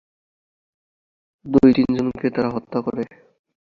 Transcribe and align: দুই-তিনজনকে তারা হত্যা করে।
দুই-তিনজনকে 1.45 2.27
তারা 2.29 2.49
হত্যা 2.49 2.79
করে। 2.81 3.03